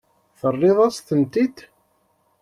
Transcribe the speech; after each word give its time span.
Terriḍ-as-tent-id? 0.39 1.57